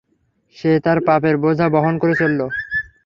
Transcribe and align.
সে 0.57 0.71
তার 0.85 0.97
পাপের 1.07 1.35
বোঝা 1.43 1.67
বহন 1.69 1.95
করে 1.97 2.15
চললো। 2.15 2.47